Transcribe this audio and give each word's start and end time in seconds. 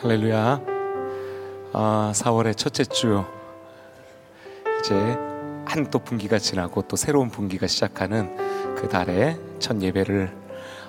할렐루야. 0.00 0.60
아, 1.72 2.12
4월의 2.14 2.56
첫째 2.56 2.84
주 2.84 3.24
이제 4.80 4.94
한 5.64 5.90
또 5.90 5.98
분기가 5.98 6.38
지나고 6.38 6.82
또 6.82 6.96
새로운 6.96 7.30
분기가 7.30 7.66
시작하는 7.66 8.34
그 8.76 8.88
달의 8.88 9.38
첫 9.58 9.80
예배를 9.82 10.32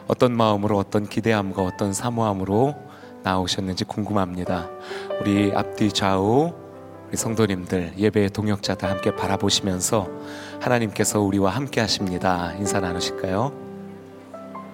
어떤 0.07 0.35
마음으로 0.37 0.77
어떤 0.77 1.07
기대함과 1.07 1.63
어떤 1.63 1.91
사모함으로 1.91 2.75
나오셨는지 3.23 3.85
궁금합니다. 3.85 4.69
우리 5.19 5.51
앞뒤 5.55 5.91
좌우 5.91 6.53
우리 7.07 7.17
성도님들 7.17 7.93
예배의 7.97 8.29
동역자들 8.29 8.89
함께 8.89 9.15
바라보시면서 9.15 10.07
하나님께서 10.61 11.19
우리와 11.19 11.49
함께 11.51 11.81
하십니다. 11.81 12.53
인사 12.57 12.79
나누실까요? 12.79 13.51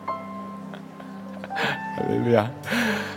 할렐루야. 1.95 2.51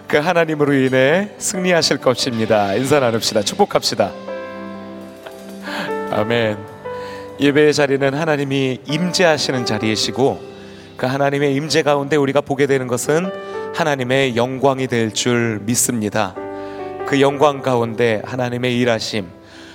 그 0.08 0.16
하나님으로 0.16 0.72
인해 0.72 1.28
승리하실 1.36 1.98
것입니다. 1.98 2.74
인사 2.74 2.98
나눕시다. 2.98 3.42
축복합시다. 3.42 4.10
아멘. 6.10 6.56
예배의 7.38 7.74
자리는 7.74 8.14
하나님이 8.14 8.80
임재하시는 8.86 9.66
자리이시고 9.66 10.40
그 10.96 11.06
하나님의 11.06 11.54
임재 11.54 11.82
가운데 11.82 12.16
우리가 12.16 12.40
보게 12.40 12.66
되는 12.66 12.86
것은 12.86 13.30
하나님의 13.74 14.34
영광이 14.34 14.86
될 14.86 15.12
줄 15.12 15.60
믿습니다. 15.64 16.34
그 17.06 17.20
영광 17.20 17.60
가운데 17.60 18.22
하나님의 18.24 18.78
일하심, 18.78 19.26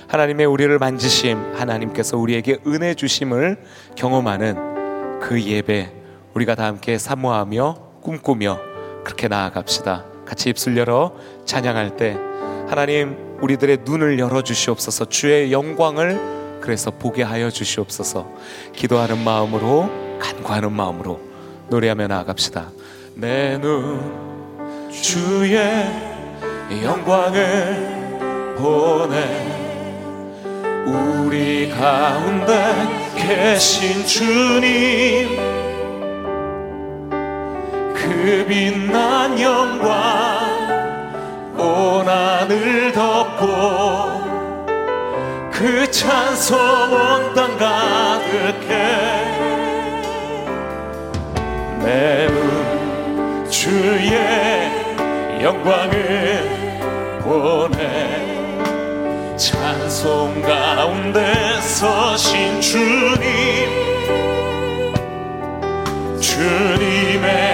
하나님의 0.08 0.46
우리를 0.46 0.76
만지심, 0.78 1.54
하나님께서 1.54 2.18
우리에게 2.18 2.58
은혜 2.66 2.94
주심을 2.94 3.56
경험하는 3.94 5.20
그 5.20 5.40
예배 5.40 5.92
우리가 6.34 6.56
다 6.56 6.64
함께 6.64 6.98
사모하며 6.98 7.76
꿈꾸며 8.02 8.58
그렇게 9.04 9.28
나아갑시다. 9.28 10.13
같이 10.26 10.50
입술 10.50 10.76
열어 10.76 11.12
찬양할 11.44 11.96
때 11.96 12.16
하나님 12.68 13.16
우리들의 13.40 13.78
눈을 13.84 14.18
열어 14.18 14.42
주시옵소서. 14.42 15.06
주의 15.06 15.52
영광을 15.52 16.58
그래서 16.60 16.90
보게 16.90 17.22
하여 17.22 17.50
주시옵소서. 17.50 18.26
기도하는 18.74 19.22
마음으로 19.22 19.90
간구하는 20.18 20.72
마음으로 20.72 21.20
노래하며 21.68 22.06
나아갑시다. 22.08 22.70
내 23.16 23.58
눈 23.58 24.90
주의 24.90 25.58
영광을 26.82 28.54
보내. 28.56 29.52
우리 30.86 31.70
가운데 31.70 32.74
계신 33.16 34.04
주님 34.06 35.53
그 38.04 38.44
빛난 38.46 39.40
영광 39.40 39.88
온 41.56 42.06
하늘 42.06 42.92
덮고 42.92 43.46
그 45.50 45.90
찬송 45.90 46.58
온 46.58 47.34
땅 47.34 47.56
가득해. 47.56 48.70
내눈 51.82 53.48
주의 53.48 54.12
영광을 55.42 56.78
보내. 57.22 58.34
찬송 59.36 60.42
가운데 60.42 61.60
서신 61.60 62.60
주님 62.60 63.18
주님의 66.20 67.53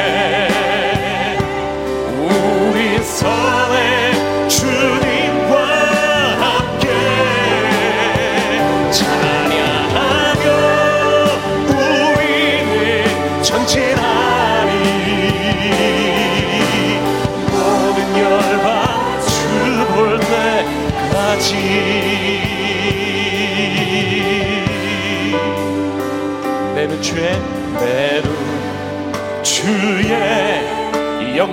가 0.00 0.39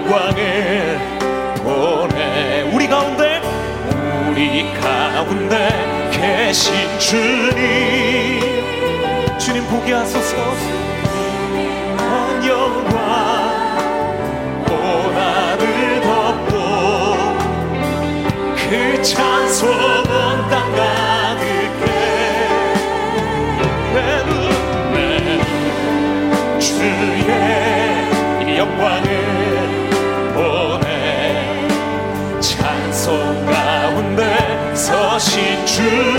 영광을 0.07 0.97
보내. 1.57 2.61
우리 2.73 2.87
가운데 2.87 3.41
우리 4.29 4.73
가운데 4.73 6.09
계신 6.11 6.73
주님. 6.97 8.39
주님 9.37 9.65
보게 9.67 9.91
하소서. 9.93 10.37
온 11.97 12.47
영광 12.47 12.95
온 14.69 14.71
하늘 15.13 16.01
덮고 16.01 16.53
그 18.55 19.01
찬송 19.01 19.69
온땅 19.69 20.71
가득해. 20.75 21.85
내눈 23.93 24.31
내눈 24.93 25.39
주의 26.59 28.57
영광 28.57 29.06
주 35.77 36.16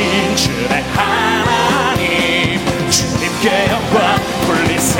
신 0.00 0.34
주의 0.34 0.66
하나님 0.96 2.58
주님께 2.90 3.68
영광 3.70 4.16
돌리세. 4.46 4.96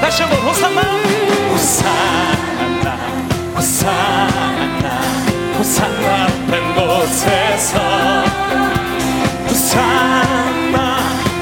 다시 0.00 0.22
한번 0.22 0.38
호산나 0.42 0.80
호산나 1.50 2.88
호산나 3.56 4.86
호산나 5.58 6.26
된 6.48 6.52
곳에서. 6.76 7.74
호산나 9.48 10.76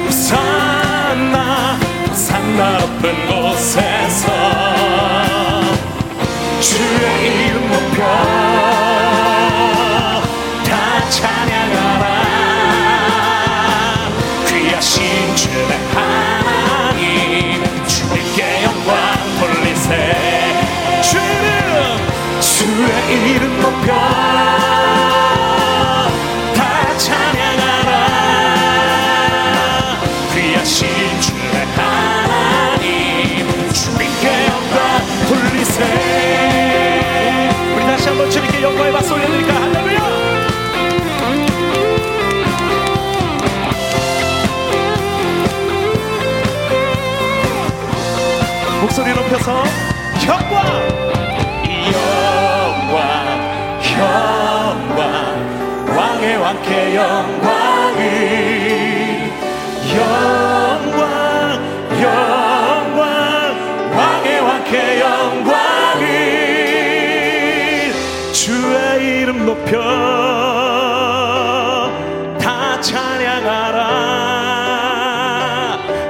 호산나 0.07 1.37
호산나 2.09 2.79
높은 2.79 3.03
곳에서. 3.27 4.25
주의 6.67 7.49
이름과 7.49 9.16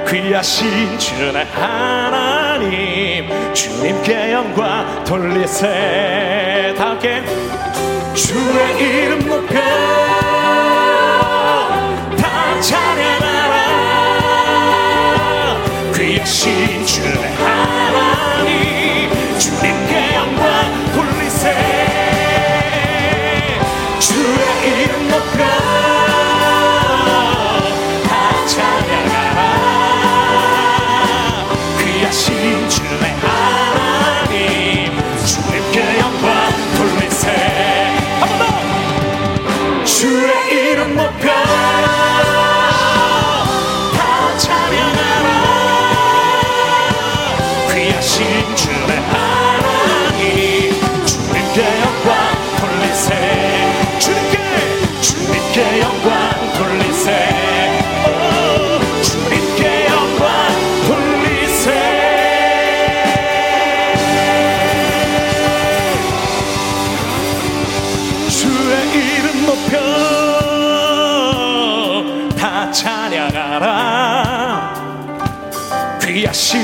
귀하신 0.09 0.97
주의 0.97 1.45
하나님 1.53 3.27
주님께 3.53 4.31
영광 4.31 5.03
돌리세 5.03 6.73
다 6.77 6.91
함께 6.91 7.25
주의 8.13 8.79
이름 8.79 9.27
높여 9.27 9.59
다 12.17 12.61
찬양하라. 12.61 13.55
귀하신 15.93 16.76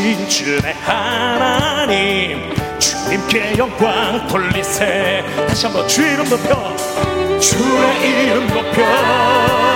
주님의 0.03 0.73
하나님 0.81 2.53
주님께 2.77 3.57
영광 3.57 4.27
돌리세. 4.27 5.23
다시 5.47 5.65
한번 5.65 5.87
주 5.87 6.01
이름 6.01 6.27
높여 6.27 6.75
주의 7.39 8.25
이름 8.25 8.47
높여. 8.47 9.72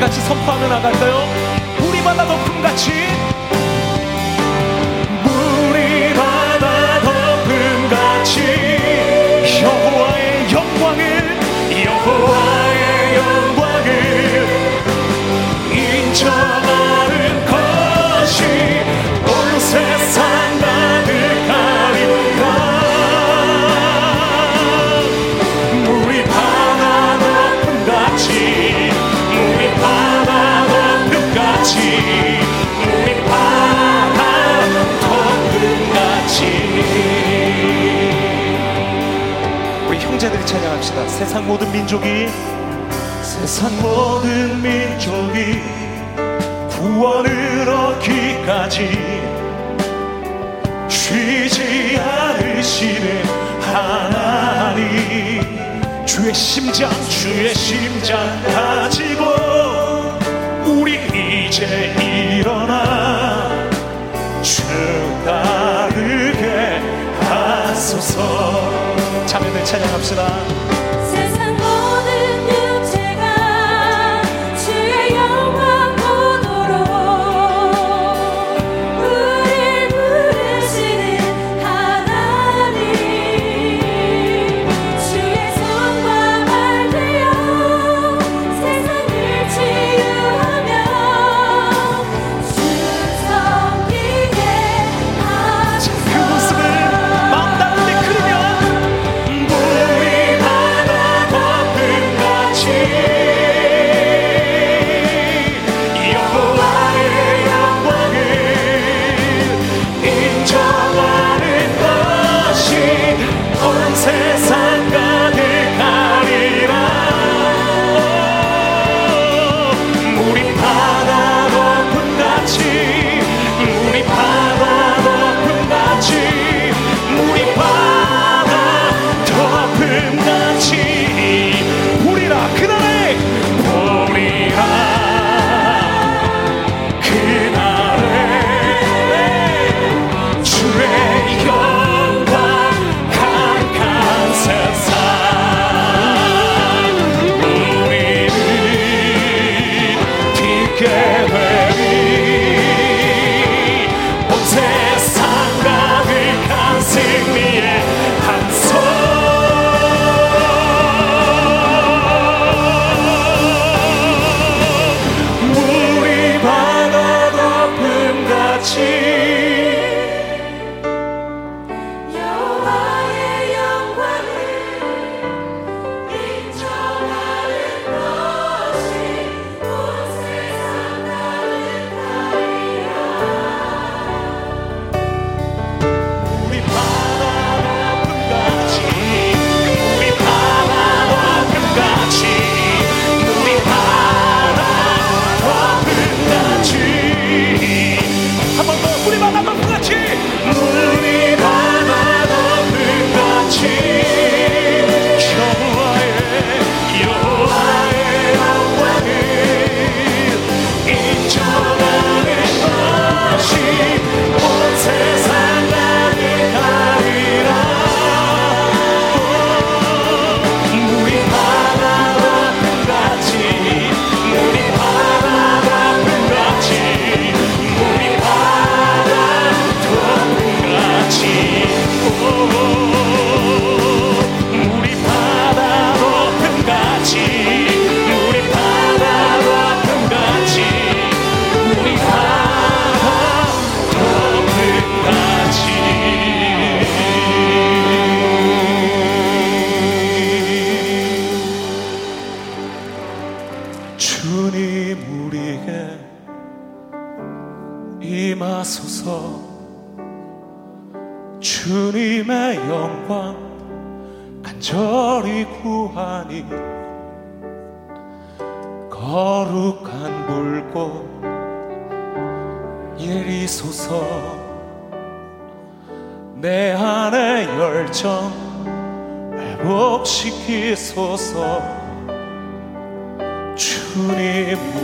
같이 0.00 0.18
선포하며 0.22 0.66
나갈까요? 0.66 1.28
우리마다 1.86 2.24
높음같이 2.24 2.90
우리마다 5.26 7.00
높음같이 7.00 8.40
여호와의 9.62 10.50
영광을 10.50 11.38
여호와의 11.84 13.16
영광을 13.16 13.90
인정하는 15.70 17.44
것이 17.44 18.42
온 19.26 19.60
세상 19.60 20.59
형제들이 40.20 40.44
찬양합시다. 40.44 41.08
세상 41.08 41.46
모든 41.46 41.72
민족이 41.72 42.28
세상 43.22 43.74
모든 43.80 44.60
민족이 44.60 45.62
구원을 46.68 47.66
얻기까지 47.66 48.98
쉬지 50.90 51.98
않으시네 51.98 53.22
하나님 53.62 55.40
주의 56.04 56.34
심장 56.34 56.90
주의 57.08 57.54
심장 57.54 58.18
가지고 58.42 59.24
우리 60.66 61.46
이제 61.46 61.94
일어나 61.98 63.48
주 64.42 64.62
따르게 65.24 66.78
하소서 67.22 68.89
참여 69.30 69.52
들 69.52 69.64
찬양합시다. 69.64 70.79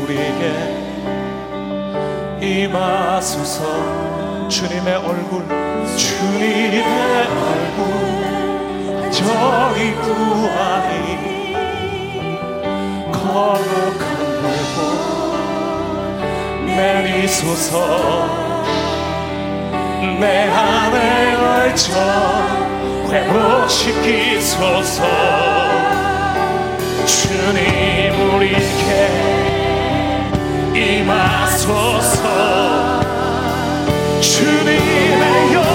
우리에게 0.07 0.42
임하소서. 2.40 4.49
주님의 4.49 4.95
얼굴 4.95 5.45
주님의 5.97 7.27
얼굴 7.27 9.11
저희 9.11 9.92
구하니 9.97 11.53
거룩한 13.11 14.07
물고 14.42 14.79
내리소서. 16.66 17.73
내 20.21 20.49
안에 20.49 21.35
얼쳐 21.35 21.90
회복시키소서. 23.11 25.03
주님 27.07 27.59
우리께 28.35 29.45
임하소서. 30.77 32.21
주님의 34.21 35.53
영 35.55 35.65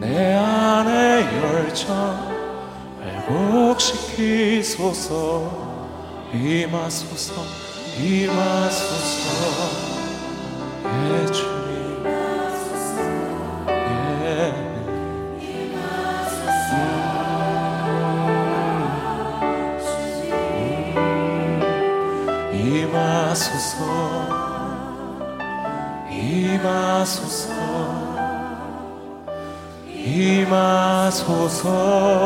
내 0.00 0.34
안의 0.34 1.24
열정 1.42 1.88
회복시키소서. 3.28 5.08
임하소서 6.32 7.42
임하소서 7.98 9.28
예주 11.22 11.57
하소서 31.28 32.17